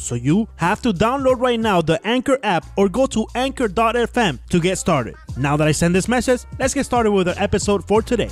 [0.00, 4.60] So you have to download right now the Anchor app or go to anchor.fm to
[4.60, 5.14] get started.
[5.36, 8.30] Now that I send this message, let's get started with our episode for today.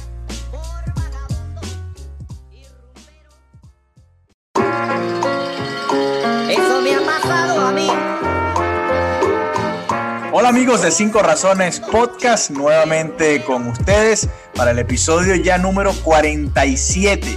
[10.33, 17.37] Hola amigos de Cinco Razones Podcast, nuevamente con ustedes para el episodio ya número 47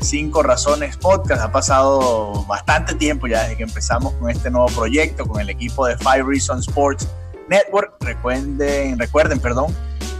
[0.00, 1.42] Cinco Razones Podcast.
[1.42, 5.86] Ha pasado bastante tiempo ya desde que empezamos con este nuevo proyecto con el equipo
[5.86, 7.08] de Five Reasons Sports
[7.48, 7.94] Network.
[8.00, 9.74] Recuerden, recuerden, perdón,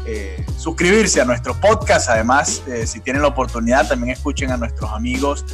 [0.06, 2.08] eh, suscribirse a nuestro podcast.
[2.08, 5.44] Además, eh, si tienen la oportunidad, también escuchen a nuestros amigos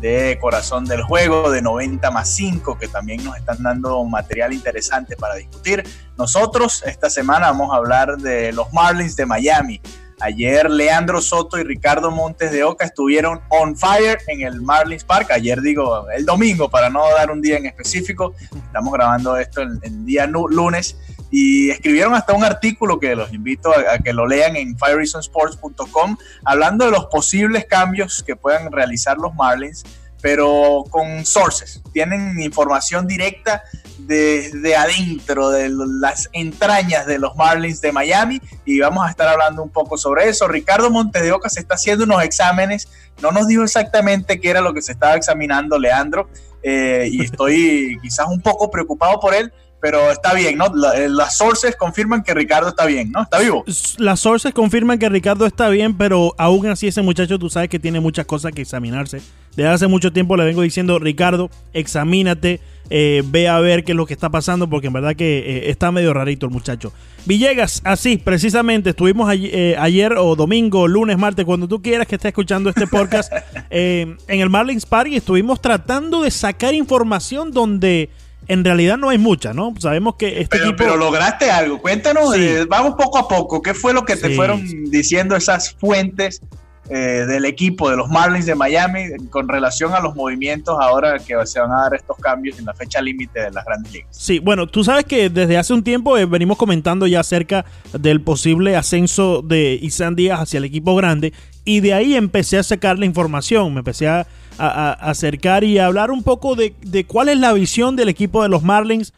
[0.00, 5.16] de Corazón del Juego, de 90 más 5, que también nos están dando material interesante
[5.16, 5.82] para discutir.
[6.16, 9.80] Nosotros esta semana vamos a hablar de los Marlins de Miami.
[10.20, 15.30] Ayer Leandro Soto y Ricardo Montes de Oca estuvieron on fire en el Marlins Park.
[15.30, 18.34] Ayer digo el domingo para no dar un día en específico.
[18.54, 20.96] Estamos grabando esto el, el día lunes
[21.30, 26.16] y escribieron hasta un artículo que los invito a, a que lo lean en firereasonsports.com
[26.44, 29.84] hablando de los posibles cambios que puedan realizar los Marlins,
[30.24, 31.82] pero con sources.
[31.92, 33.62] Tienen información directa
[33.98, 35.68] desde adentro de
[36.00, 40.26] las entrañas de los Marlins de Miami y vamos a estar hablando un poco sobre
[40.30, 40.48] eso.
[40.48, 42.88] Ricardo Montedeoca se está haciendo unos exámenes,
[43.20, 46.30] no nos dijo exactamente qué era lo que se estaba examinando Leandro
[46.62, 50.74] eh, y estoy quizás un poco preocupado por él, pero está bien, ¿no?
[50.74, 53.24] La, las sources confirman que Ricardo está bien, ¿no?
[53.24, 53.62] Está vivo.
[53.98, 57.78] Las sources confirman que Ricardo está bien, pero aún así ese muchacho tú sabes que
[57.78, 59.20] tiene muchas cosas que examinarse.
[59.56, 62.60] Desde hace mucho tiempo le vengo diciendo, Ricardo, examínate,
[62.90, 65.70] eh, ve a ver qué es lo que está pasando, porque en verdad que eh,
[65.70, 66.92] está medio rarito el muchacho.
[67.24, 72.16] Villegas, así, precisamente, estuvimos ayer, eh, ayer o domingo, lunes, martes, cuando tú quieras que
[72.16, 73.32] esté escuchando este podcast,
[73.70, 78.10] en el Marlins Park y estuvimos tratando de sacar información donde
[78.48, 79.72] en realidad no hay mucha, ¿no?
[79.78, 80.76] Sabemos que este pero, equipo...
[80.76, 81.80] pero lograste algo.
[81.80, 82.42] Cuéntanos, Sí.
[82.42, 83.62] eh, vamos poco a poco.
[83.62, 86.42] ¿Qué fue lo que te fueron diciendo esas fuentes
[86.90, 91.34] eh, del equipo de los Marlins de Miami con relación a los movimientos ahora que
[91.46, 94.08] se van a dar estos cambios en la fecha límite de las grandes ligas?
[94.10, 97.64] Sí, bueno, tú sabes que desde hace un tiempo eh, venimos comentando ya acerca
[97.94, 101.32] del posible ascenso de Isan Díaz hacia el equipo grande
[101.64, 106.12] y de ahí empecé a sacar la información, me empecé a, acercar y a hablar
[106.12, 109.12] un poco de, de cuál es la visión del equipo de los Marlins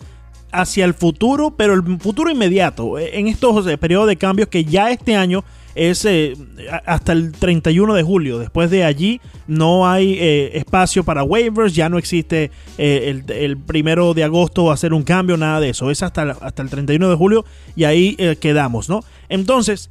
[0.52, 4.90] hacia el futuro, pero el futuro inmediato, eh, en estos periodos de cambios que ya
[4.90, 5.44] este año
[5.76, 6.34] es eh,
[6.84, 8.38] hasta el 31 de julio.
[8.38, 14.14] Después de allí no hay eh, espacio para waivers, ya no existe eh, el, primero
[14.14, 15.90] de agosto hacer un cambio, nada de eso.
[15.90, 17.44] Es hasta, el- hasta el 31 de julio
[17.76, 19.04] y ahí quedamos, ¿no?
[19.28, 19.90] Entonces,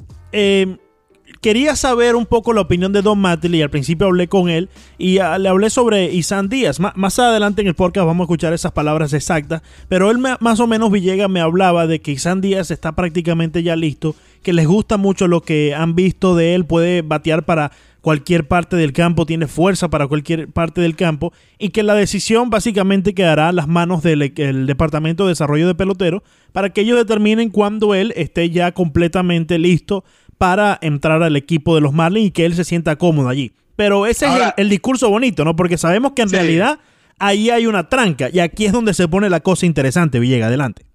[1.46, 3.62] quería saber un poco la opinión de Don Matley.
[3.62, 4.68] Al principio hablé con él
[4.98, 6.80] y ah, le hablé sobre Isan Díaz.
[6.80, 9.62] Más adelante en el podcast vamos a escuchar esas palabras exactas.
[9.88, 13.76] Pero él más o menos, Villegas, me hablaba de que Isan Díaz está prácticamente ya
[13.76, 17.72] listo, que les gusta mucho lo que han visto de él, puede batear para
[18.06, 22.52] cualquier parte del campo, tiene fuerza para cualquier parte del campo y que la decisión
[22.52, 27.00] básicamente quedará en las manos del e- Departamento de Desarrollo de Pelotero para que ellos
[27.00, 30.04] determinen cuándo él esté ya completamente listo
[30.38, 33.54] para entrar al equipo de los Marlins y que él se sienta cómodo allí.
[33.76, 35.56] Pero ese Ahora- es el, el discurso bonito, ¿no?
[35.56, 36.36] Porque sabemos que en Sí.
[36.36, 36.80] realidad
[37.20, 40.86] ahí hay una tranca y aquí es donde se pone la cosa interesante, Villega, adelante.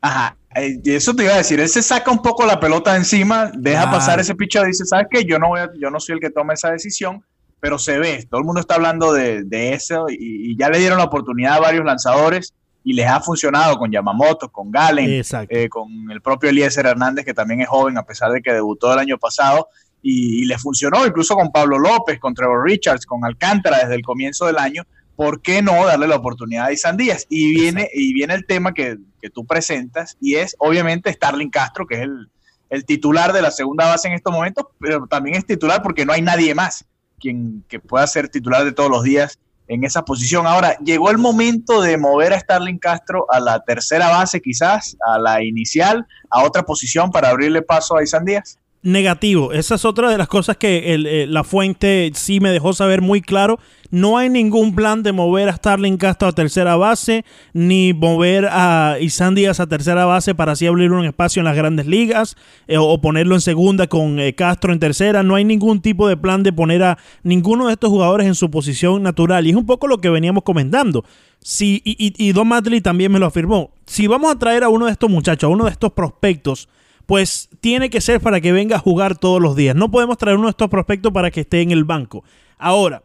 [0.00, 0.36] Ajá.
[0.54, 3.50] eh, eso te iba a decir, él se saca un poco la pelota de encima,
[3.54, 5.24] deja pasar ese picho y dice, ¿sabes qué?
[5.24, 7.22] Yo no, voy a- yo no soy el que toma esa decisión,
[7.60, 10.78] pero se ve, todo el mundo está hablando de, de eso y, y ya le
[10.78, 12.54] dieron la oportunidad a varios lanzadores
[12.86, 17.34] y les ha funcionado con Yamamoto, con Galen, eh, con el propio Eliezer Hernández, que
[17.34, 19.66] también es joven a pesar de que debutó el año pasado,
[20.00, 24.02] y, y le funcionó incluso con Pablo López, con Trevor Richards, con Alcántara desde el
[24.02, 24.84] comienzo del año.
[25.16, 27.26] ¿Por qué no darle la oportunidad a Isan Díaz?
[27.28, 31.88] Y viene, y viene el tema que, que tú presentas, y es obviamente Starling Castro,
[31.88, 32.30] que es el,
[32.70, 36.12] el titular de la segunda base en estos momentos, pero también es titular porque no
[36.12, 36.84] hay nadie más
[37.18, 40.46] quien que pueda ser titular de todos los días en esa posición.
[40.46, 45.18] Ahora, llegó el momento de mover a Starling Castro a la tercera base, quizás, a
[45.18, 48.58] la inicial, a otra posición para abrirle paso a Isan Díaz.
[48.82, 49.52] Negativo.
[49.52, 53.20] Esa es otra de las cosas que eh, la fuente sí me dejó saber muy
[53.20, 53.58] claro.
[53.90, 58.96] No hay ningún plan de mover a Starling Castro a tercera base, ni mover a
[59.00, 62.36] Isan Díaz a tercera base para así abrir un espacio en las grandes ligas,
[62.68, 65.22] eh, o ponerlo en segunda con eh, Castro en tercera.
[65.22, 68.50] No hay ningún tipo de plan de poner a ninguno de estos jugadores en su
[68.50, 69.46] posición natural.
[69.46, 71.04] Y es un poco lo que veníamos comentando.
[71.40, 73.70] Si, y, y, Don Matley también me lo afirmó.
[73.86, 76.68] Si vamos a traer a uno de estos muchachos, a uno de estos prospectos,
[77.06, 79.76] pues tiene que ser para que venga a jugar todos los días.
[79.76, 82.24] No podemos traer uno de estos prospectos para que esté en el banco.
[82.58, 83.04] Ahora,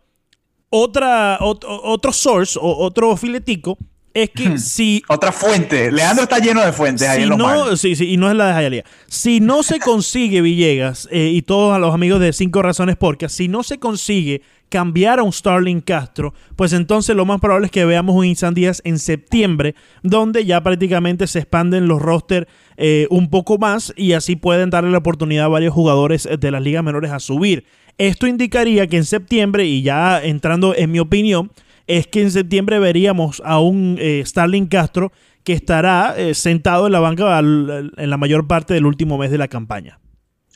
[0.72, 3.78] otra, otro, source o otro filetico
[4.14, 4.58] es que hmm.
[4.58, 5.04] si.
[5.08, 5.92] Otra fuente.
[5.92, 8.48] Leandro está lleno de fuentes ahí en los no, Sí, sí, y no es la
[8.48, 8.84] de Jayalía.
[9.08, 13.30] Si no se consigue Villegas eh, y todos a los amigos de Cinco Razones Porque,
[13.30, 17.72] si no se consigue cambiar a un Starling Castro, pues entonces lo más probable es
[17.72, 22.48] que veamos un Insan Díaz en septiembre, donde ya prácticamente se expanden los roster
[22.78, 26.62] eh, un poco más y así pueden darle la oportunidad a varios jugadores de las
[26.62, 27.66] ligas menores a subir.
[27.98, 31.52] Esto indicaría que en septiembre, y ya entrando en mi opinión,
[31.88, 35.12] es que en septiembre veríamos a un eh, Starling Castro
[35.44, 39.38] que estará eh, sentado en la banca en la mayor parte del último mes de
[39.38, 40.00] la campaña.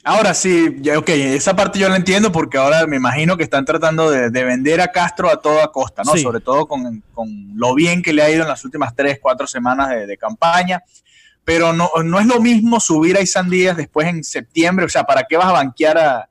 [0.08, 4.12] Ahora sí, ok, esa parte yo la entiendo porque ahora me imagino que están tratando
[4.12, 6.16] de, vender a Castro a toda costa, ¿no?
[6.16, 7.04] Sobre todo con,
[7.56, 10.84] lo bien que le ha ido en las últimas tres, cuatro semanas de, campaña.
[11.44, 14.86] Pero no, no, es lo mismo subir a Isan Díaz después en septiembre.
[14.86, 16.30] O sea, ¿para qué vas a banquear a,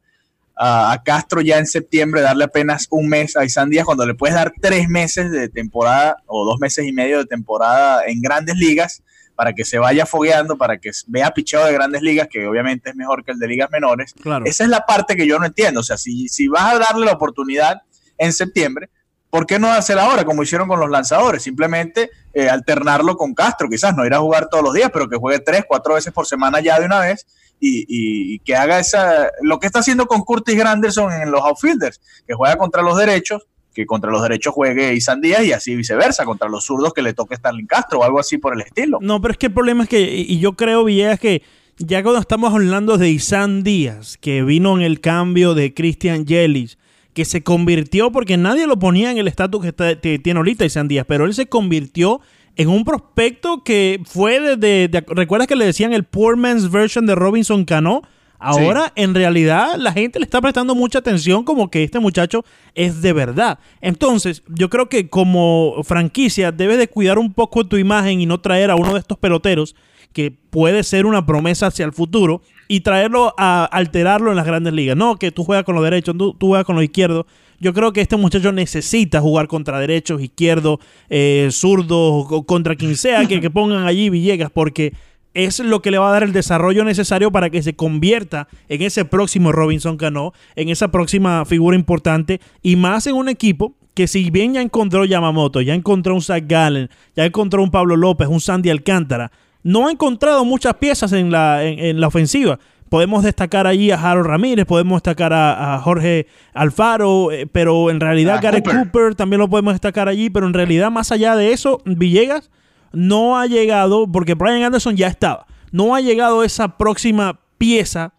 [0.57, 4.35] a, Castro ya en septiembre, darle apenas un mes a Isan Díaz cuando le puedes
[4.35, 9.03] dar tres meses de temporada o dos meses y medio de temporada en grandes ligas?
[9.37, 12.97] para que se vaya fogueando, para que vea picheo de grandes ligas, que obviamente es
[12.97, 14.15] mejor que el de ligas menores.
[14.45, 15.81] Esa es la parte que yo no entiendo.
[15.81, 17.83] O sea, si, si vas a darle la oportunidad
[18.17, 18.91] en septiembre,
[19.31, 21.43] ¿por qué no hacer ahora como hicieron con los lanzadores?
[21.43, 25.17] Simplemente eh, alternarlo con Castro, quizás no ir a jugar todos los días, pero que
[25.17, 27.27] juegue tres, cuatro veces por semana ya de una vez
[27.61, 32.35] y, que haga esa, lo que está haciendo con Curtis Granderson en los outfielders, que
[32.35, 36.49] juega contra los derechos, que contra los derechos juegue Isan Díaz y así viceversa, contra
[36.49, 38.99] los zurdos que le toque Starling Castro o algo así por el estilo.
[39.01, 41.43] No, pero es que el problema es que, y yo creo, Villegas, que
[41.79, 46.79] ya cuando estamos hablando de Isan Díaz, que vino en el cambio de Christian Yelich,
[47.15, 51.07] que se convirtió, porque nadie lo ponía en el estatus que, tiene ahorita Isan Díaz,
[51.09, 52.21] pero él se convirtió
[52.57, 57.07] en un prospecto que fue desde, de, ¿recuerdas que le decían el poor man's version
[57.07, 58.03] de Robinson Cano?
[58.39, 63.01] Ahora, en realidad, la gente le está prestando mucha atención como que este muchacho es
[63.01, 63.59] de verdad.
[63.81, 68.41] Entonces, yo creo que como franquicia debes de cuidar un poco tu imagen y no
[68.41, 69.75] traer a uno de estos peloteros
[70.13, 74.73] que puede ser una promesa hacia el futuro y traerlo a alterarlo en las grandes
[74.73, 74.97] ligas.
[74.97, 77.27] No, que tú juegas con los derechos, tú, juegas con los izquierdos.
[77.65, 83.25] Yo creo que este muchacho necesita jugar contra derechos, izquierdos, eh, zurdos, contra quien sea
[83.25, 84.93] que, pongan allí Villegas, porque
[85.33, 88.83] es lo que le va a dar el desarrollo necesario para que se convierta en
[88.83, 94.09] ese próximo Robinson Cano, en esa próxima figura importante y más en un equipo que
[94.09, 98.29] si bien ya encontró Yamamoto, ya encontró un Zach Gallen, ya encontró un Pablo López,
[98.29, 99.33] un Sandy Alcántara,
[99.65, 102.59] no ha encontrado muchas piezas en la, en, la ofensiva.
[102.89, 108.41] Podemos destacar allí a Harold Ramírez, podemos destacar a, Jorge Alfaro, eh, pero en realidad
[108.43, 112.51] Gareth Cooper también lo podemos destacar allí, pero en realidad más allá de eso, Villegas
[112.93, 118.15] no ha llegado, porque Brian Anderson ya estaba, no ha llegado esa próxima pieza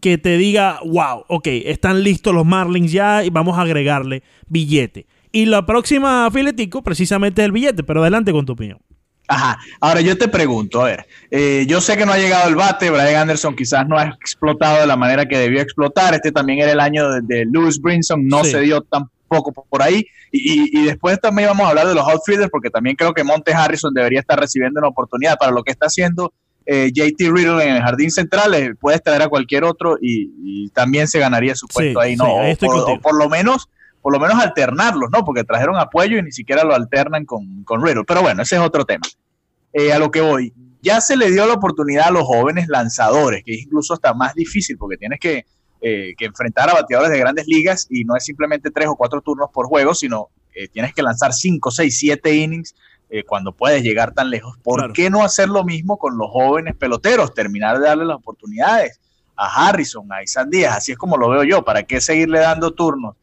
[0.00, 5.06] que te diga, wow, ok, están listos los Marlins ya y vamos a agregarle billete.
[5.32, 8.78] Y la próxima filetico precisamente es el billete, pero adelante con tu opinión.
[9.28, 12.56] Ajá, ahora yo te pregunto, a ver, eh, yo sé que no ha llegado el
[12.56, 16.60] bate, Brian Anderson quizás no ha explotado de la manera que debió explotar, este también
[16.60, 20.04] era el año de, de Lewis Brinson, no se dio tan poco por ahí.
[20.32, 23.94] Y, después también vamos a hablar de los outfielders, porque también creo que Monte Harrison
[23.94, 26.32] debería estar recibiendo una oportunidad para lo que está haciendo
[26.66, 28.54] eh, JT Riddle en el jardín central.
[28.54, 32.26] Eh, puede traer a cualquier otro y, también se ganaría su puesto ahí, ¿no?
[32.26, 33.68] o, por, lo menos
[34.08, 35.22] por lo menos alternarlos, ¿no?
[35.22, 38.04] Porque trajeron apoyo y ni siquiera lo alternan con, con Riddle.
[38.06, 39.06] Pero bueno, ese es otro tema.
[39.70, 40.50] Eh, a lo que voy,
[40.80, 44.34] ya se le dio la oportunidad a los jóvenes lanzadores, que es incluso hasta más
[44.34, 45.44] difícil porque tienes que
[45.82, 49.20] eh, que enfrentar a bateadores de grandes ligas y no es simplemente tres o cuatro
[49.20, 52.74] turnos por juego, sino eh, tienes que lanzar cinco, seis, siete innings
[53.10, 54.56] eh, cuando puedes llegar tan lejos.
[54.62, 57.34] ¿Por qué no hacer lo mismo con los jóvenes peloteros?
[57.34, 59.00] Terminar de darle las oportunidades
[59.36, 61.62] a Harrison, a Isan Díaz, así es como lo veo yo.
[61.62, 63.16] ¿Para qué seguirle dando turnos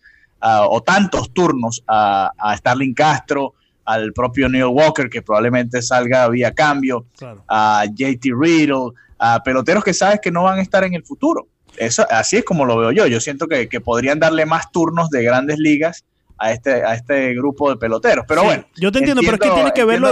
[0.69, 3.53] o tantos turnos a, Starling Castro?
[3.87, 7.05] al propio Neil Walker, que probablemente salga vía cambio,
[7.47, 11.47] a JT Riddle, a peloteros que sabes que no van a estar en el futuro.
[11.77, 13.07] Eso, así es como lo veo yo.
[13.07, 16.03] Yo siento que, podrían darle más turnos de grandes ligas
[16.37, 18.25] a este, a este grupo de peloteros.
[18.27, 18.65] Pero bueno.
[18.75, 20.09] Yo te entiendo, pero es que tienes que verlo,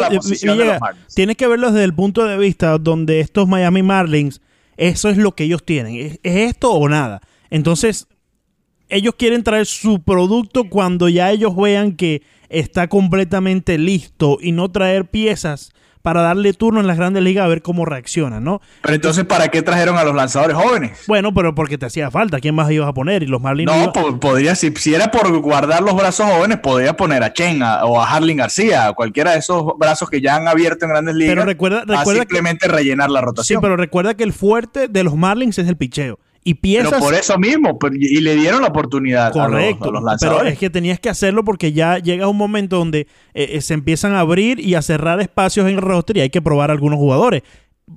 [1.13, 4.41] tienes que verlo desde el punto de vista donde estos Miami Marlins,
[4.77, 5.95] eso es lo que ellos tienen.
[5.95, 7.21] ¿Es, esto o nada?
[7.49, 8.07] Entonces,
[8.93, 14.69] ellos quieren traer su producto cuando ya ellos vean que está completamente listo y no
[14.71, 15.73] traer piezas
[16.03, 18.61] para darle turno en las grandes ligas a ver cómo reaccionan, ¿no?
[18.81, 21.05] Pero entonces, ¿para qué trajeron a los lanzadores jóvenes?
[21.07, 22.41] Bueno, pero porque te hacía falta.
[22.41, 23.23] ¿Quién más ibas a poner?
[23.23, 23.71] Y los Marlins.
[23.71, 28.01] No, podría, si, si, era por guardar los brazos jóvenes, podría poner a Chen o
[28.01, 31.31] a Harling García, a cualquiera de esos brazos que ya han abierto en grandes ligas.
[31.31, 33.59] Pero recuerda, recuerda simplemente rellenar la rotación.
[33.59, 36.91] Sí, pero recuerda que el fuerte de los Marlins es el picheo y piezas.
[36.91, 40.41] Pero por eso mismo, y le dieron la oportunidad Correcto, a los, lanzadores.
[40.41, 43.73] Pero es que tenías que hacerlo porque ya llega un momento donde eh, eh, se
[43.73, 46.99] empiezan a abrir y a cerrar espacios en el roster y hay que probar algunos
[46.99, 47.43] jugadores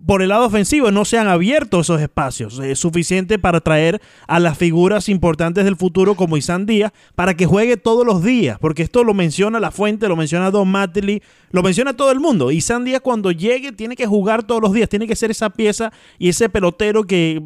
[0.05, 2.59] por el lado ofensivo no se han abierto esos espacios.
[2.59, 7.47] Es suficiente para traer a las figuras importantes del futuro como Isan Díaz para que
[7.47, 11.62] juegue todos los días, porque esto lo menciona la fuente, lo menciona Don Matley, lo
[11.62, 12.50] menciona todo el mundo.
[12.50, 15.93] Isan Díaz cuando llegue tiene que jugar todos los días, tiene que ser esa pieza
[16.19, 17.43] y ese pelotero que,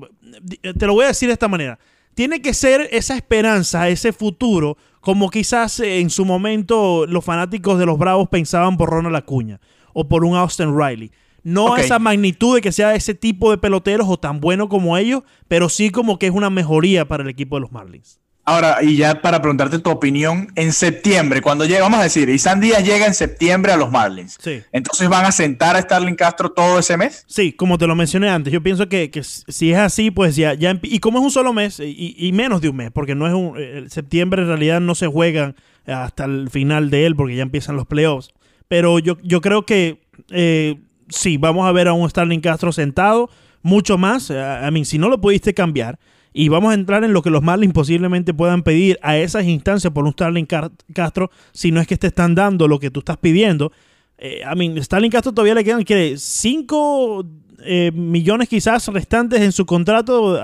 [0.77, 1.79] te lo voy a decir de esta manera,
[2.15, 7.87] tiene que ser esa esperanza, ese futuro, como quizás en su momento los fanáticos de
[7.87, 9.61] los Bravos pensaban por Ronald Acuña
[9.93, 11.11] o por un Austin Riley.
[11.43, 14.99] No a esa magnitud de que sea ese tipo de peloteros o tan bueno como
[14.99, 18.20] ellos, pero sí como que es una mejoría para el equipo de los Marlins.
[18.45, 22.61] Ahora, y ya para preguntarte tu opinión, en septiembre, cuando llega, vamos a decir, Isan
[22.61, 24.39] Díaz llega en septiembre a los Marlins.
[24.41, 24.63] Sí.
[24.73, 27.25] Entonces van a sentar a Starling Castro todo ese mes.
[27.29, 30.79] Sí, como te lo mencioné antes, yo pienso que, si es así, pues ya, ya
[30.83, 33.55] y como es un solo mes y, menos de un mes, porque no es un
[33.59, 35.55] eh, septiembre en realidad no se juegan
[35.87, 38.31] hasta el final de él, porque ya empiezan los playoffs.
[38.69, 40.77] Pero yo, yo creo que eh,
[41.09, 43.31] sí, vamos a ver a un Starling Castro sentado,
[43.63, 44.31] mucho más.
[44.31, 45.99] A eh, mí, si no lo pudiste cambiar,
[46.33, 49.93] y vamos a entrar en lo que los Marlins posiblemente puedan pedir a esas instancias
[49.93, 53.17] por un Starling Castro, si no es que te están dando lo que tú estás
[53.17, 53.73] pidiendo.
[54.19, 57.27] Eh, a mí, Starling Castro todavía le quedan, quiere 5
[57.65, 60.41] eh, millones quizás restantes en su contrato,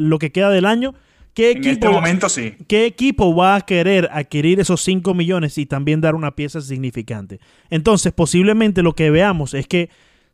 [0.00, 0.94] lo que queda del año.
[1.34, 2.54] ¿Qué equipo, en este momento sí.
[2.66, 7.38] ¿Qué equipo va a querer adquirir esos 5 millones y también dar una pieza significante?
[7.70, 9.88] Entonces, posiblemente lo que veamos es que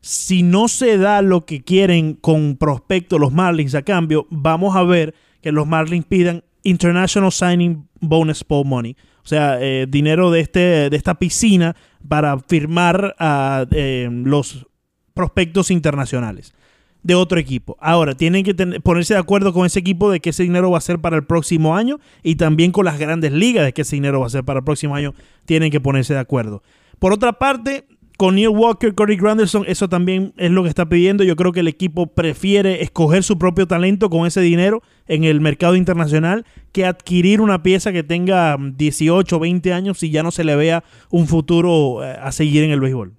[0.05, 4.83] si no se da lo que quieren con prospecto los Marlins a cambio, vamos a
[4.83, 8.95] ver que los Marlins pidan International Signing Bonus Pool Money.
[9.23, 11.75] O sea, eh, dinero de, este, de esta piscina
[12.07, 14.67] para firmar a eh, los
[15.15, 16.53] prospectos internacionales
[17.01, 17.75] de otro equipo.
[17.79, 20.81] Ahora, tienen que ponerse de acuerdo con ese equipo de que ese dinero va a
[20.81, 24.19] ser para el próximo año y también con las grandes ligas de que ese dinero
[24.19, 25.15] va a ser para el próximo año.
[25.45, 26.61] Tienen que ponerse de acuerdo.
[26.99, 27.85] Por otra parte,
[28.17, 31.23] con Neil Walker, Corey Granderson, eso también es lo que está pidiendo.
[31.23, 35.41] Yo creo que el equipo prefiere escoger su propio talento con ese dinero en el
[35.41, 40.31] mercado internacional que adquirir una pieza que tenga 18 o 20 años y ya no
[40.31, 43.13] se le vea un futuro eh, a seguir en el béisbol.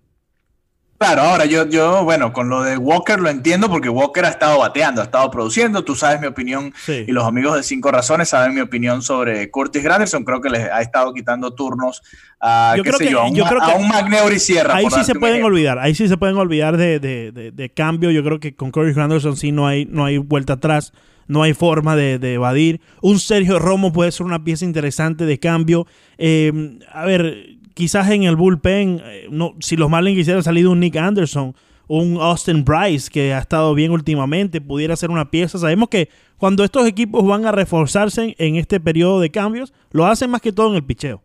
[0.99, 4.59] Claro, ahora yo, yo, bueno, con lo de Walker lo entiendo porque Walker ha estado
[4.59, 5.85] bateando, ha estado produciendo.
[5.85, 9.83] Tú sabes mi opinión y los amigos de Cinco Razones saben mi opinión sobre Curtis
[9.83, 10.25] Granderson.
[10.25, 12.03] Creo que les ha estado quitando turnos
[12.41, 14.77] a, yo creo que, a, un, Magneur y Sierra.
[14.77, 18.11] Ahí sí se pueden olvidar, ahí sí se pueden olvidar de, de, de, cambio.
[18.11, 20.93] Yo creo que con Curtis Granderson sí no hay, no hay vuelta atrás.
[21.29, 22.81] No hay forma de, evadir.
[23.03, 25.87] Un Sergio Romo puede ser una pieza interesante de cambio.
[26.19, 30.81] Eh, a ver, quizás en el bullpen, eh, no, si los Marlins quisieran salir un
[30.81, 31.55] Nick Anderson,
[31.87, 35.59] un Austin Bryce que ha estado bien últimamente, pudiera ser una pieza.
[35.59, 40.31] Sabemos que cuando estos equipos van a reforzarse en este periodo de cambios, lo hacen
[40.31, 41.23] más que todo en el picheo.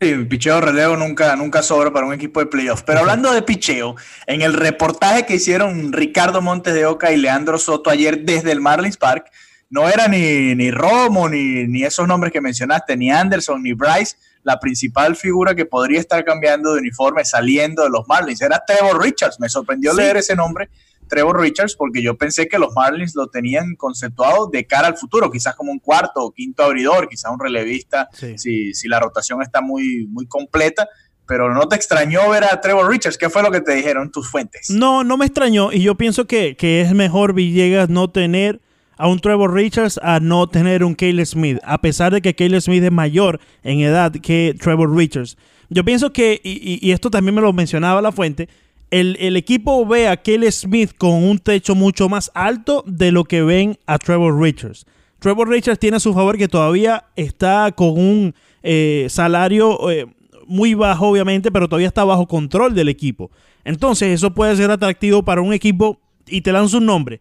[0.00, 2.84] Sí, el picheo relevo nunca, nunca sobra para un equipo de playoffs.
[2.84, 3.96] Pero hablando de picheo,
[4.28, 8.60] en el reportaje que hicieron Ricardo Montes de Oca y Leandro Soto ayer desde el
[8.60, 9.26] Marlins Park,
[9.68, 14.16] no era ni, ni Romo, ni, ni esos nombres que mencionaste, ni Anderson, ni Bryce,
[14.42, 18.42] la principal figura que podría estar cambiando de uniforme saliendo de los Marlins.
[18.42, 19.38] Era Trevor Richards.
[19.40, 20.68] Me sorprendió leer ese nombre,
[21.08, 25.30] Trevor Richards, porque yo pensé que los Marlins lo tenían conceptuado de cara al futuro,
[25.30, 29.60] quizás como un cuarto o quinto abridor, quizás un relevista, si, si la rotación está
[29.60, 30.88] muy, muy completa
[31.24, 33.16] pero no te extrañó ver a Trevor Richards.
[33.16, 34.68] ¿Qué fue lo que te dijeron tus fuentes?
[34.68, 38.60] No, no me extrañó y yo pienso que, que es mejor Villegas no tener
[39.02, 42.60] a un Trevor Richards a no tener un Caleb Smith, a pesar de que Caleb
[42.60, 45.36] Smith es mayor en edad que Trevor Richards.
[45.70, 48.48] Yo pienso que, y, esto también me lo mencionaba la fuente,
[48.92, 53.42] el, equipo ve a Caleb Smith con un techo mucho más alto de lo que
[53.42, 54.86] ven a Trevor Richards.
[55.18, 60.06] Trevor Richards tiene a su favor que todavía está con un eh, salario eh,
[60.46, 63.32] muy bajo, obviamente, pero todavía está bajo control del equipo.
[63.64, 67.20] Entonces, eso puede ser atractivo para un equipo, y te lanzo un nombre,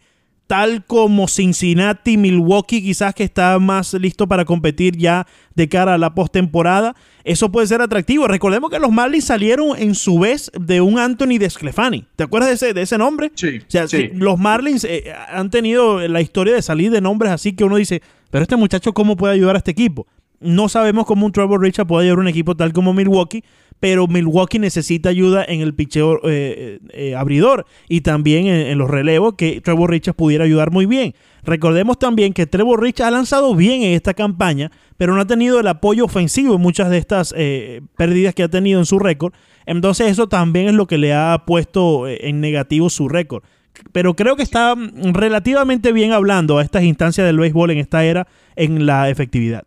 [0.52, 5.98] tal como Cincinnati, Milwaukee, quizás que está más listo para competir ya de cara a
[5.98, 6.94] la postemporada,
[7.24, 8.28] eso puede ser atractivo.
[8.28, 12.06] Recordemos que los Marlins salieron en su vez de un Anthony Desclefani.
[12.18, 13.32] ¿Te acuerdas de ese, de ese nombre?
[13.34, 13.60] Sí.
[13.60, 17.64] O sea, los Marlins eh, han tenido la historia de salir de nombres así que
[17.64, 20.06] uno dice, pero este muchacho cómo puede ayudar a este equipo.
[20.42, 23.44] No sabemos cómo un Trevor Richards puede a un equipo tal como Milwaukee,
[23.80, 29.36] pero Milwaukee necesita ayuda en el picheo eh, eh, abridor y también en, los relevos
[29.36, 31.14] que Trevor Richards pudiera ayudar muy bien.
[31.44, 35.60] Recordemos también que Trevor Richards ha lanzado bien en esta campaña, pero no ha tenido
[35.60, 39.34] el apoyo ofensivo en muchas de estas eh, pérdidas que ha tenido en su récord.
[39.68, 43.44] Entonces eso también es lo que le ha puesto en negativo su récord.
[43.92, 44.76] Pero creo que está
[45.14, 49.66] relativamente bien hablando a estas instancias del béisbol en esta era en la efectividad.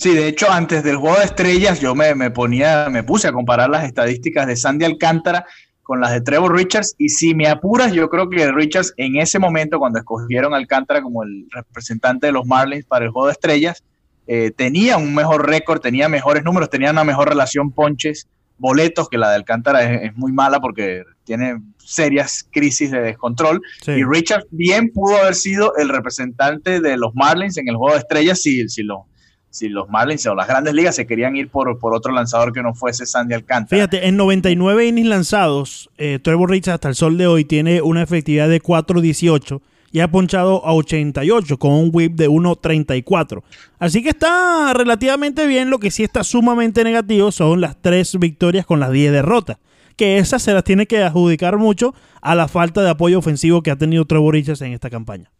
[0.00, 3.68] Sí, de hecho, antes del juego de estrellas, yo me, ponía, me puse a comparar
[3.68, 5.44] las estadísticas de Sandy Alcántara
[5.82, 6.94] con las de Trevor Richards.
[6.96, 11.02] Y si me apuras, yo creo que Richards en ese momento, cuando escogieron a Alcántara
[11.02, 13.84] como el representante de los Marlins para el juego de estrellas,
[14.26, 18.26] eh, tenía un mejor récord, tenía mejores números, tenía una mejor relación ponches,
[18.56, 23.60] boletos, que la de Alcántara es, muy mala porque tiene serias crisis de descontrol.
[23.86, 28.00] Y Richards bien pudo haber sido el representante de los Marlins en el juego de
[28.00, 29.09] estrellas si, si lo
[29.50, 32.62] si los Marlins o las grandes ligas se querían ir por, por otro lanzador que
[32.62, 33.76] no fuese Sandy Alcántara.
[33.76, 38.02] Fíjate, en 99 innings lanzados, eh, Trevor Richards hasta el sol de hoy tiene una
[38.02, 39.60] efectividad de 4.18
[39.92, 43.42] y ha ponchado a 88 con un whip de 1.34.
[43.78, 45.70] Así que está relativamente bien.
[45.70, 49.58] Lo que sí está sumamente negativo son las tres victorias con las 10 derrotas.
[49.96, 53.70] Que esas se las tiene que adjudicar mucho a la falta de apoyo ofensivo que
[53.70, 55.30] ha tenido Trevor Richards en esta campaña.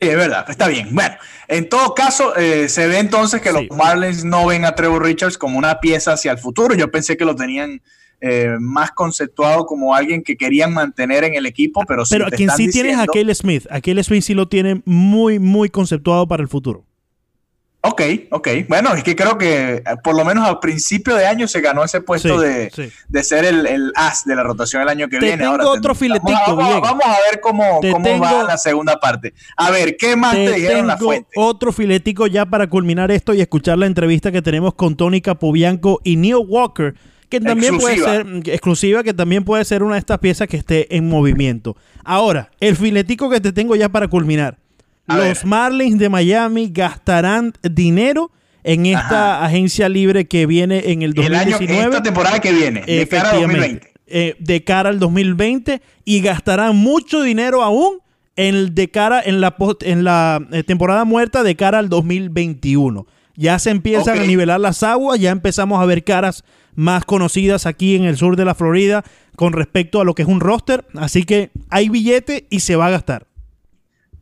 [0.00, 0.94] Sí, es verdad, está bien.
[0.94, 1.14] Bueno,
[1.48, 5.38] en todo caso, eh, se ve entonces que los Marlins no ven a Trevor Richards
[5.38, 6.74] como una pieza hacia el futuro.
[6.74, 7.80] Yo pensé que lo tenían
[8.20, 12.70] eh, más conceptuado como alguien que querían mantener en el equipo, pero, pero quien sí
[12.70, 13.66] tienes a Kyle Smith.
[13.70, 16.84] A Kyle Smith sí lo tiene muy, muy conceptuado para el futuro.
[17.88, 18.48] Ok, ok.
[18.68, 21.84] Bueno, es que creo que eh, por lo menos al principio de año se ganó
[21.84, 22.70] ese puesto de,
[23.22, 25.38] ser el, as de la rotación el año que viene.
[25.38, 26.32] Tengo Ahora, otro filetico.
[26.32, 29.34] Vamos, a, ver cómo, cómo va la segunda parte.
[29.56, 31.30] A ver, ¿qué más te, dijeron la fuente?
[31.36, 36.00] Otro filetico ya para culminar esto y escuchar la entrevista que tenemos con Tony Capobianco
[36.02, 36.94] y Neil Walker
[37.28, 40.96] que también puede ser exclusiva, que también puede ser una de estas piezas que esté
[40.96, 41.76] en movimiento.
[42.04, 44.58] Ahora, el filetico que te tengo ya para culminar
[45.06, 48.30] los Marlins de Miami gastarán dinero
[48.64, 51.82] en esta agencia libre que viene en el 2019.
[51.82, 53.92] El esta temporada que viene, de cara al 2020.
[54.08, 57.98] Eh, de cara al 2020 y gastarán mucho dinero aún
[58.36, 63.06] en de cara en la en la eh, temporada muerta de cara al 2021.
[63.34, 67.96] Ya se empiezan a nivelar las aguas, ya empezamos a ver caras más conocidas aquí
[67.96, 71.24] en el sur de la Florida con respecto a lo que es un roster, así
[71.24, 73.26] que hay billete y se va a gastar.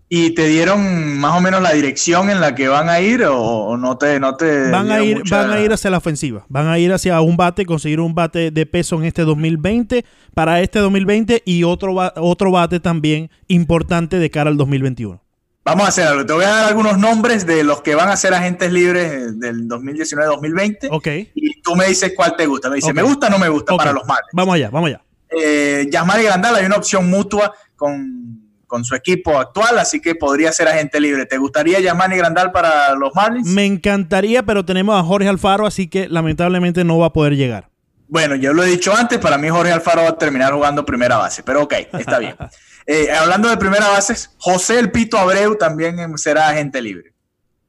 [0.08, 3.76] ¿Y te dieron más o menos la dirección en la que van a ir o
[3.76, 6.78] no te, no te van a ir van a ir hacia la ofensiva, van a
[6.78, 11.42] ir hacia un bate, conseguir un bate de peso en este 2020 para este 2020
[11.44, 15.24] y otro otro bate también importante de cara al 2021.
[15.64, 16.26] Vamos a hacer algo.
[16.26, 19.66] Te voy a dar algunos nombres de los que van a ser agentes libres del
[19.66, 20.88] 2019-2020.
[20.90, 21.06] Ok.
[21.34, 22.68] Y tú me dices cuál te gusta.
[22.68, 24.28] Me dice, ¿me gusta o no me gusta para los Marlins?
[24.34, 25.02] Vamos allá, vamos allá.
[25.30, 28.23] Eh, Yasmari Grandal, hay una opción mutua con
[28.66, 31.26] con su equipo actual, así que podría ser agente libre.
[31.26, 33.48] ¿Te gustaría Yamani Grandal para los Marlins?
[33.48, 37.70] Me encantaría, pero tenemos a Jorge Alfaro, así que lamentablemente no va a poder llegar.
[38.08, 41.16] Bueno, yo lo he dicho antes, para mí Jorge Alfaro va a terminar jugando primera
[41.16, 42.36] base, pero ok, está bien.
[42.86, 47.14] Eh, hablando de primera base, José El Pito Abreu también será agente libre.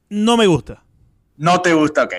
[0.09, 0.83] No me gusta.
[1.37, 2.15] No te gusta, ok.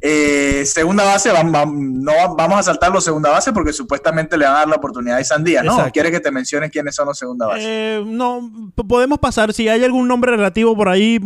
[0.00, 4.58] Eh, segunda base, no, vamos a saltar los segunda base porque supuestamente le van a
[4.58, 5.90] dar la oportunidad a Isandía, ¿no?
[5.92, 7.64] ¿Quieres que te mencione quiénes son los segunda base?
[7.64, 8.50] Eh, no,
[8.88, 9.52] podemos pasar.
[9.52, 11.18] Si hay algún nombre relativo por ahí,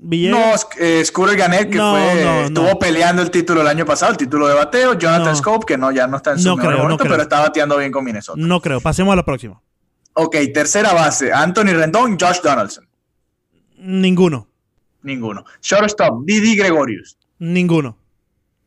[0.00, 0.66] Villegas.
[0.78, 4.46] No, eh, Scooter Gannett, que fue, estuvo peleando el título el año pasado, el título
[4.46, 4.94] de bateo.
[4.94, 7.90] Jonathan Scope, que no, ya no está en su mejor momento, pero está bateando bien
[7.90, 8.40] con Minnesota.
[8.40, 8.80] No creo.
[8.80, 9.60] Pasemos a la próxima.
[10.14, 11.32] Ok, tercera base.
[11.32, 12.88] Anthony Rendón, Josh Donaldson.
[13.78, 14.48] Ninguno.
[15.02, 15.44] Ninguno.
[15.62, 17.16] Shortstop, Didi Gregorius.
[17.38, 17.98] Ninguno.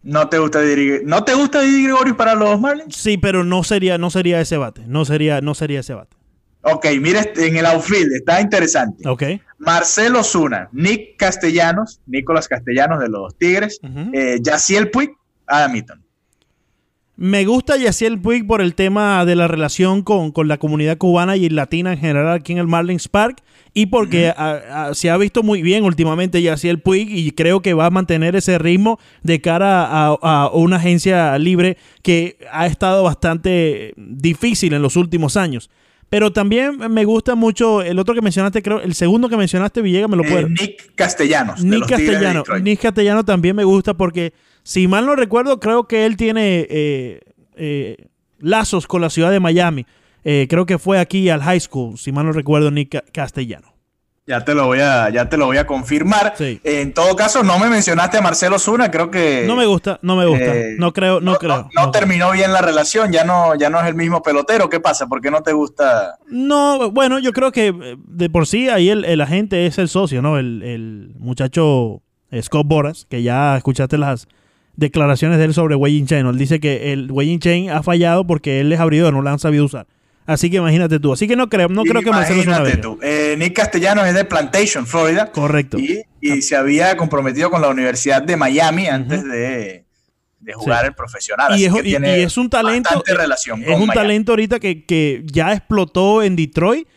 [0.04, 2.96] ¿No te gusta Didi, ¿No te gusta Didi Gregorius para los Marlins?
[2.96, 4.84] Sí, pero no sería, no sería ese bate.
[4.88, 6.18] No sería, no sería ese bate.
[6.64, 9.08] Ok, mire, este, en el outfield está interesante.
[9.08, 9.24] Ok.
[9.58, 15.12] Marcelo Zuna, Nick Castellanos, Nicolás Castellanos de los Tigres, uh Yaciel Puig,
[15.48, 16.06] Adam Eaton.
[17.16, 21.38] Me gusta Yaciel Puig por el tema de la relación con, con, la comunidad cubana
[21.38, 23.44] y latina en general aquí en el Marlins Park
[23.74, 24.34] y porque
[24.94, 28.58] se ha visto muy bien últimamente Yaciel Puig y creo que va a mantener ese
[28.58, 35.38] ritmo de cara a, una agencia libre que ha estado bastante difícil en los últimos
[35.38, 35.70] años.
[36.10, 40.10] Pero también me gusta mucho el otro que mencionaste, creo, el segundo que mencionaste, Villegas,
[40.10, 40.50] me lo puede.
[40.50, 41.64] Nick Castellanos.
[41.64, 42.44] Nick Castellanos.
[42.62, 47.22] Nick Castellanos también me gusta porque, si mal no recuerdo, creo que él tiene eh,
[47.56, 47.98] eh,
[48.40, 49.86] lazos con la ciudad de Miami.
[50.24, 53.70] Eh, creo que fue aquí al high school, si mal no recuerdo, Nick Castellano.
[54.28, 56.36] Ya te lo voy a, ya te lo voy a confirmar.
[56.38, 56.62] Sí.
[56.64, 60.16] En todo caso, no me mencionaste a Marcelo Zuna, creo que No me gusta, no
[60.16, 60.54] me gusta.
[60.78, 61.68] no creo, no, creo.
[61.76, 64.70] no terminó bien la relación, ya no, ya no es el mismo pelotero.
[64.70, 65.08] ¿Qué pasa?
[65.08, 66.20] ¿Por qué no te gusta?
[66.28, 67.74] No, bueno, yo creo que
[68.08, 70.38] de por sí ahí el, el agente es el socio, ¿no?
[70.38, 72.04] El, el muchacho
[72.42, 74.28] Scott Boras, que ya escuchaste las
[74.76, 76.26] declaraciones de él sobre Wei Chain.
[76.26, 79.40] Él dice que el Wei Chain ha fallado porque él es abridor, no la han
[79.40, 79.88] sabido usar.
[80.26, 81.12] Así que imagínate tú.
[81.12, 82.98] Así que no creo, no creo que Marcelo Imagínate tú.
[83.02, 85.32] Eh, Nick Castellanos es de Plantation, Florida.
[85.32, 85.78] Correcto.
[85.80, 89.84] Y, y se había comprometido con la Universidad de Miami antes de,
[90.40, 90.88] de jugar Sí.
[90.88, 91.52] el profesional.
[91.52, 92.90] Y así es, que y- tiene y es un talento.
[92.94, 93.94] bastante relación Es un Miami.
[93.94, 96.88] talento ahorita que, que ya explotó en Detroit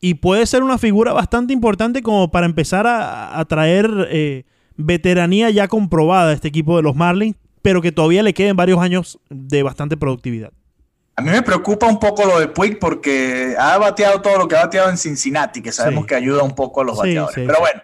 [0.00, 4.44] y puede ser una figura bastante importante como para empezar a, a traer eh,
[4.76, 8.80] veteranía ya comprobada a este equipo de los Marlins, pero que todavía le queden varios
[8.80, 10.50] años de bastante productividad.
[11.16, 14.56] A mí me preocupa un poco lo de Puig porque ha bateado todo lo que
[14.56, 16.08] ha bateado en Cincinnati, que sabemos Sí.
[16.08, 17.34] que ayuda un poco a los bateadores.
[17.36, 17.80] sí, pero bueno,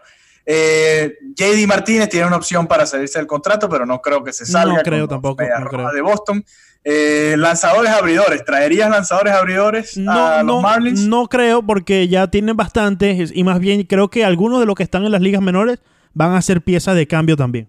[0.47, 4.45] eh, JD Martínez tiene una opción para salirse del contrato, pero no creo que se
[4.47, 4.75] salga.
[4.79, 5.93] No creo tampoco, no creo.
[5.93, 6.45] de Boston.
[6.83, 11.01] Eh, lanzadores abridores, ¿traerías lanzadores abridores a No, los no, Marlins?
[11.07, 14.83] no creo porque ya tienen bastantes y más bien creo que algunos de los que
[14.83, 15.79] están en las ligas menores
[16.13, 17.69] van a ser piezas de cambio también.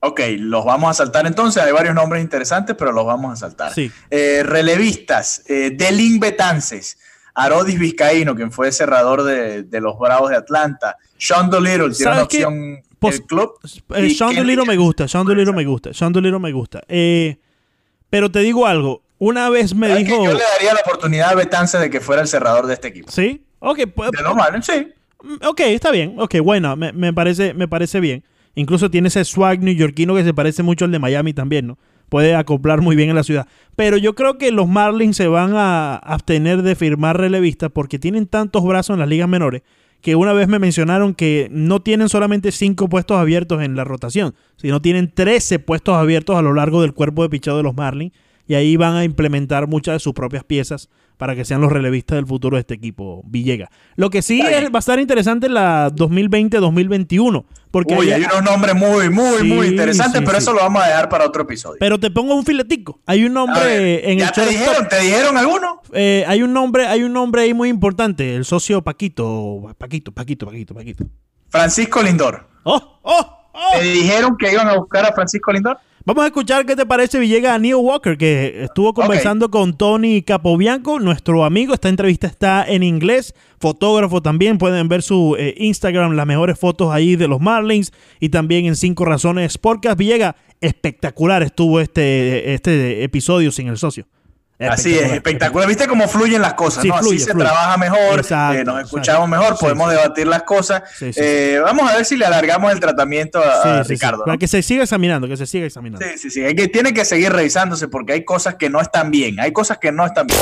[0.00, 1.62] Ok, los vamos a saltar entonces.
[1.62, 3.72] Hay varios nombres interesantes, pero los vamos a saltar.
[3.72, 3.90] Sí.
[4.10, 6.98] Eh, relevistas, eh, Delin Betances,
[7.34, 12.22] Arodis Vizcaíno, quien fue cerrador de, de los Bravos de Atlanta, Sean Dolittle, tiene una
[12.22, 13.52] opción el club.
[13.94, 16.82] Eh, Sean Dolittle me gusta, Sean Dolittle me gusta, Sean Dolittle me gusta.
[16.88, 17.38] Eh,
[18.08, 20.24] pero te digo algo, una vez me dijo...
[20.24, 23.10] Yo le daría la oportunidad a Betances de que fuera el cerrador de este equipo.
[23.10, 23.44] ¿Sí?
[23.58, 24.92] Ok, pues, De los Marlins, sí.
[25.46, 26.14] Ok, está bien.
[26.18, 28.24] Ok, bueno, me, me parece, me parece bien.
[28.54, 31.78] Incluso tiene ese swag neoyorquino que se parece mucho al de Miami también, ¿no?
[32.08, 33.46] Puede acoplar muy bien en la ciudad.
[33.76, 38.26] Pero yo creo que los Marlins se van a abstener de firmar relevistas porque tienen
[38.26, 39.62] tantos brazos en las ligas menores
[40.00, 44.34] que una vez me mencionaron que no tienen solamente cinco puestos abiertos en la rotación,
[44.56, 48.12] sino tienen 13 puestos abiertos a lo largo del cuerpo de pichado de los Marlins
[48.46, 50.88] y ahí van a implementar muchas de sus propias piezas
[51.20, 53.68] para que sean los relevistas del futuro de este equipo, Villega.
[53.96, 58.42] Lo que sí es, va a estar interesante la 2020-2021, porque Uy, hay- hay unos
[58.42, 60.44] nombres muy, muy, Sí, muy interesantes, sí, pero sí.
[60.44, 61.76] eso lo vamos a dejar para otro episodio.
[61.78, 63.00] pero te pongo un filetico.
[63.04, 64.88] Hay un nombre ver, en ¿Ya el te dijeron?
[64.88, 65.82] ¿Te dijeron alguno?
[65.92, 70.46] Eh, hay un nombre, hay un nombre ahí muy importante, el socio Paquito, Paquito, Paquito,
[70.46, 71.04] Paquito, Paquito.
[71.50, 72.46] Francisco Lindor.
[72.62, 72.98] ¡Oh!
[73.02, 73.50] ¡Oh!
[73.52, 73.78] ¡Oh!
[73.78, 75.76] ¿Te dijeron que iban a buscar a Francisco Lindor?
[76.06, 80.22] Vamos a escuchar qué te parece Villegas a Neil Walker, que estuvo conversando con Tony
[80.22, 81.74] Capobianco, nuestro amigo.
[81.74, 84.56] Esta entrevista está en inglés, fotógrafo también.
[84.56, 88.76] Pueden ver su eh, Instagram, las mejores fotos ahí de los Marlins y también en
[88.76, 89.98] Cinco Razones Podcast.
[89.98, 94.06] Villegas, espectacular estuvo este, este episodio sin el socio.
[94.68, 95.66] Así es, espectacular.
[95.68, 96.82] ¿Viste cómo fluyen las cosas?
[96.82, 96.98] Sí, ¿no?
[96.98, 97.46] fluye, Así se fluye.
[97.46, 98.80] trabaja mejor, Exacto, eh, nos exacto.
[98.98, 99.96] escuchamos mejor, podemos sí.
[99.96, 100.82] debatir las cosas.
[100.98, 103.88] Sí, sí, Eh, Vamos a ver si le alargamos el tratamiento a, Sí, a sí,
[103.88, 103.94] sí.
[103.94, 104.18] Ricardo.
[104.18, 104.24] ¿no?
[104.26, 106.04] Para que se siga examinando, que se siga examinando.
[106.06, 106.44] Sí, sí, sí.
[106.44, 109.40] Hay que, tiene que seguir revisándose porque hay cosas que no están bien.
[109.40, 110.40] Hay cosas que no están bien.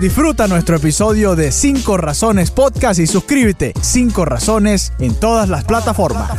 [0.00, 6.30] Disfruta nuestro episodio de 5 Razones Podcast y suscríbete 5 Razones en todas las plataformas.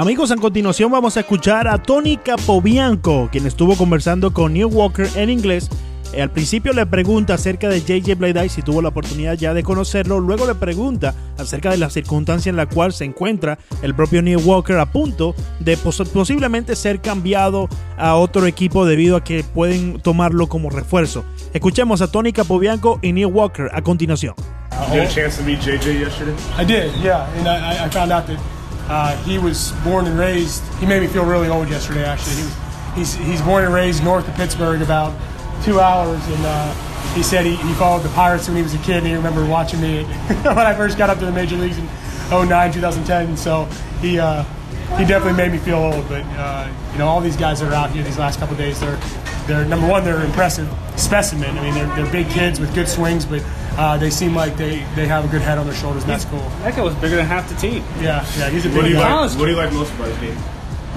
[0.00, 5.08] Amigos, a continuación vamos a escuchar a Tony Capobianco, quien estuvo conversando con Neil Walker
[5.16, 5.68] en inglés.
[6.12, 9.64] Eh, Al principio le pregunta acerca de JJ Bleday si tuvo la oportunidad ya de
[9.64, 10.20] conocerlo.
[10.20, 14.36] Luego le pregunta acerca de la circunstancia en la cual se encuentra el propio Neil
[14.44, 19.98] Walker a punto de pos- posiblemente ser cambiado a otro equipo debido a que pueden
[20.00, 21.24] tomarlo como refuerzo.
[21.52, 24.36] Escuchemos a Tony Capobianco y Neil Walker a continuación.
[24.70, 26.34] Did you get a chance to meet JJ yesterday?
[26.56, 28.38] I did, yeah, and I, I- I found out that
[28.88, 30.62] uh, he was born and raised.
[30.74, 32.04] He made me feel really old yesterday.
[32.04, 32.54] Actually, he was,
[32.94, 35.14] he's he's born and raised north of Pittsburgh, about
[35.62, 36.74] two hours, and uh,
[37.14, 39.48] he said he, he followed the Pirates when he was a kid, and he remembered
[39.48, 40.04] watching me
[40.42, 41.86] when I first got up to the major leagues in
[42.30, 43.36] 09, 2010.
[43.36, 43.64] So
[44.00, 44.44] he uh,
[44.96, 46.08] he definitely made me feel old.
[46.08, 48.58] But uh, you know, all these guys that are out here these last couple of
[48.58, 48.96] days, they're
[49.46, 51.56] they're number one, they're impressive specimen.
[51.56, 53.42] I mean, they're, they're big kids with good swings, but
[53.78, 56.02] uh, they seem like they, they have a good head on their shoulders.
[56.02, 56.40] And that's cool.
[56.62, 57.82] That guy was bigger than half the team.
[58.00, 59.14] Yeah, yeah, he's a What do big you guy.
[59.24, 59.30] like?
[59.38, 60.36] What do you like most about his game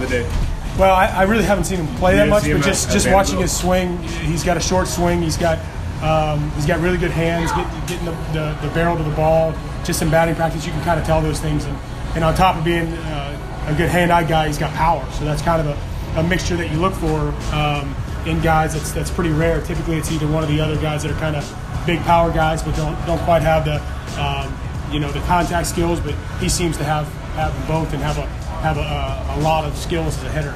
[0.01, 0.29] today?
[0.77, 2.71] Well, I, I really haven't seen him play You that much, see him but at-
[2.71, 5.21] just at just watching his swing, he's got a short swing.
[5.21, 5.59] He's got
[6.01, 9.53] um, he's got really good hands, get, getting the, the, the barrel to the ball.
[9.85, 11.63] Just some batting practice, you can kind of tell those things.
[11.65, 11.77] And,
[12.15, 13.30] and on top of being uh,
[13.67, 15.05] a good hand-eye guy, he's got power.
[15.13, 17.95] So that's kind of a, a mixture that you look for um,
[18.25, 18.73] in guys.
[18.73, 19.61] That's that's pretty rare.
[19.61, 22.63] Typically, it's either one of the other guys that are kind of big power guys,
[22.63, 23.77] but don't don't quite have the
[24.21, 24.53] um,
[24.93, 25.99] you know the contact skills.
[25.99, 28.25] But he seems to have have both and have a
[28.61, 30.55] have a, a, a lot of skills as a hitter.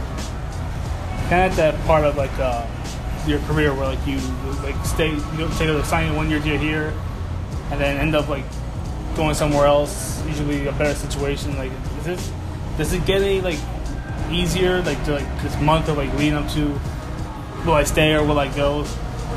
[1.30, 2.68] Kind of that part of like uh,
[3.28, 4.18] your career where like you
[4.63, 6.94] like stay, you know, say the signing one year to here,
[7.72, 8.46] and then end up like
[9.15, 11.58] going somewhere else, usually a better situation.
[11.58, 12.34] Like, is it
[12.77, 13.59] does it get any like
[14.31, 16.79] easier like to like this month of like leading up to
[17.65, 18.85] will I stay or will I go?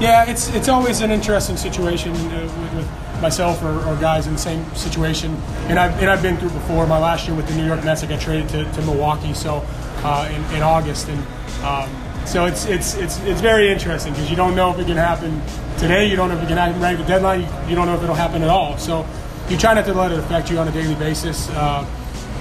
[0.00, 4.34] Yeah, it's it's always an interesting situation uh, with, with myself or, or guys in
[4.34, 5.34] the same situation,
[5.66, 6.86] and I've and I've been through before.
[6.86, 9.66] My last year with the New York Mets, I got traded to, to Milwaukee, so
[10.04, 11.18] uh, in, in August, and
[11.64, 14.96] um, so it's it's it's it's very interesting because you don't know if it can
[14.96, 15.42] happen
[15.78, 16.06] today.
[16.06, 17.40] You don't know if it can happen right at the deadline.
[17.40, 18.78] You, you don't know if it'll happen at all.
[18.78, 19.06] So
[19.48, 21.48] you try not to let it affect you on a daily basis.
[21.50, 21.84] Uh,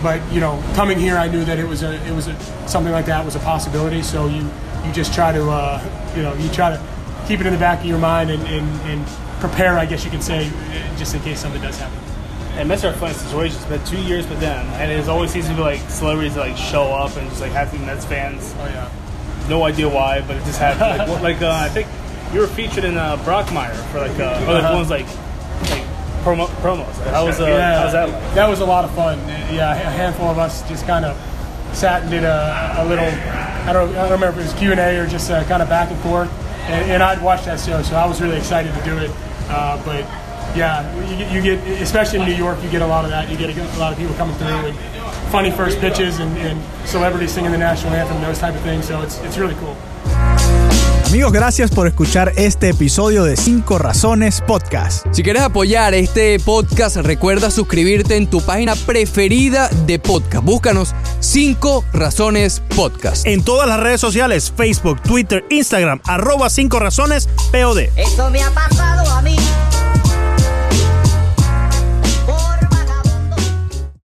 [0.04, 2.36] but you know, coming here, I knew that it was a it was a,
[2.68, 4.02] something like that was a possibility.
[4.02, 4.50] So you
[4.86, 6.82] you just try to uh, you know you try to
[7.28, 9.06] keep it in the back of your mind and, and, and
[9.42, 10.50] prepare, I guess you can say,
[10.98, 11.98] just in case something does happen.
[12.58, 13.58] And Mets are a funny situation.
[13.58, 16.48] It's been two years with them, and it always seems to be like celebrities that
[16.48, 18.54] like show up and just like happy Mets fans.
[18.60, 18.90] Oh yeah.
[19.50, 21.00] No idea why, but it just happened.
[21.00, 21.88] like, what- like uh, I think
[22.34, 24.76] you were featured in uh, Brockmire for like uh, other Uh-huh.
[24.76, 25.18] ones like like
[26.36, 26.94] promo, promos.
[27.12, 28.34] How was uh, yeah, how was that like?
[28.36, 29.18] That was a lot of fun.
[29.54, 31.16] Yeah, a handful of us just kind of
[31.76, 33.06] sat and did a, a little.
[33.06, 35.62] I don't, I don't remember if it was Q and A or just uh, kind
[35.62, 36.30] of back and forth.
[36.68, 39.12] And, and I'd watched that show, so I was really excited to do it.
[39.50, 40.04] Uh, but
[40.56, 43.30] yeah, you, get- you get, especially in New York, you get a lot of that.
[43.30, 44.78] You get a, a lot of people coming through and
[45.32, 48.86] funny first pitches and, and celebrities singing the national anthem, those type of things.
[48.88, 49.76] So it's it's really cool.
[51.08, 55.06] Amigos, gracias por escuchar este episodio de 5 Razones Podcast.
[55.14, 60.44] Si quieres apoyar este podcast, recuerda suscribirte en tu página preferida de podcast.
[60.44, 63.26] Búscanos 5 Razones Podcast.
[63.26, 67.88] En todas las redes sociales, Facebook, Twitter, Instagram, arroba 5 razones POD.
[67.96, 69.38] Eso me ha pasado a mí.